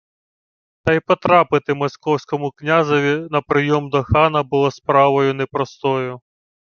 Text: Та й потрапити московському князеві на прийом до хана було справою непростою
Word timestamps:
Та 0.83 0.93
й 0.93 0.99
потрапити 0.99 1.73
московському 1.73 2.51
князеві 2.51 3.27
на 3.31 3.41
прийом 3.41 3.89
до 3.89 4.03
хана 4.03 4.43
було 4.43 4.71
справою 4.71 5.33
непростою 5.33 6.21